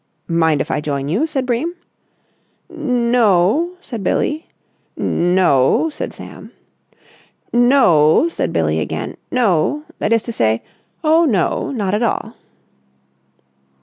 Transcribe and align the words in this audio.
"Mind 0.27 0.61
if 0.61 0.71
I 0.71 0.81
join 0.81 1.09
you?" 1.09 1.27
said 1.27 1.45
Bream. 1.45 1.75
"N—no," 2.71 3.75
said 3.79 4.03
Billie. 4.03 4.47
"N—no," 4.97 5.91
said 5.91 6.11
Sam. 6.11 6.53
"No," 7.53 8.27
said 8.27 8.51
Billie 8.51 8.79
again. 8.79 9.15
"No... 9.29 9.83
that 9.99 10.11
is 10.11 10.23
to 10.23 10.31
say... 10.31 10.63
oh 11.03 11.25
no, 11.25 11.69
not 11.69 11.93
at 11.93 12.01
all." 12.01 12.35